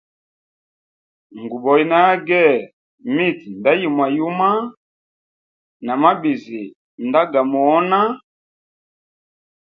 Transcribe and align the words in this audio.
Nguboya 1.41 1.85
nage 1.91 2.41
miti 3.13 3.47
nda 3.57 3.71
yimwayuma 3.79 4.49
na 5.85 5.93
mabizi 6.01 6.61
nda 7.07 7.21
ga 7.31 7.41
muhona. 7.51 7.99